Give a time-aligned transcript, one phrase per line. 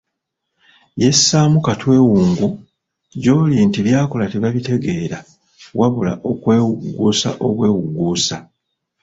[1.01, 2.47] Yessaamu "Katwewungu"
[3.23, 5.17] gyoli nti by'akola tebabitegeera
[5.79, 8.35] wabula okwewugguusa obwewugguusa.